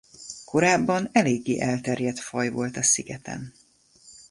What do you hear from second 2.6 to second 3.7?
a szigeten.